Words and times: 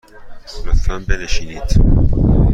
لطفاً 0.65 0.99
بنشینید. 1.09 1.73